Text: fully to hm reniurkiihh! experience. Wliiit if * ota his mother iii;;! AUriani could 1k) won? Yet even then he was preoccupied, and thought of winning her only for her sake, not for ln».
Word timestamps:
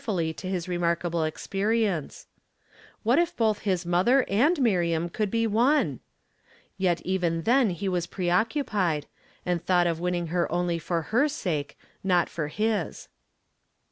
fully 0.03 0.33
to 0.33 0.47
hm 0.49 0.55
reniurkiihh! 0.61 1.27
experience. 1.27 2.25
Wliiit 3.05 3.19
if 3.19 3.39
* 3.39 3.39
ota 3.39 3.59
his 3.59 3.85
mother 3.85 4.25
iii;;! 4.27 4.35
AUriani 4.35 5.13
could 5.13 5.29
1k) 5.29 5.47
won? 5.49 5.99
Yet 6.75 7.01
even 7.01 7.43
then 7.43 7.69
he 7.69 7.87
was 7.87 8.07
preoccupied, 8.07 9.05
and 9.45 9.63
thought 9.63 9.85
of 9.85 9.99
winning 9.99 10.25
her 10.33 10.51
only 10.51 10.79
for 10.79 11.03
her 11.13 11.27
sake, 11.27 11.77
not 12.03 12.29
for 12.29 12.49
ln». 12.49 13.07